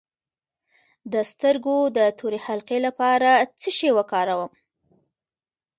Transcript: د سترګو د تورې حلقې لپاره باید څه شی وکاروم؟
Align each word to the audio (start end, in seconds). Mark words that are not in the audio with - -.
د 1.13 1.15
سترګو 1.31 1.77
د 1.97 1.99
تورې 2.17 2.39
حلقې 2.45 2.79
لپاره 2.87 3.29
باید 3.35 3.49
څه 3.61 3.69
شی 3.77 3.89
وکاروم؟ 3.97 4.51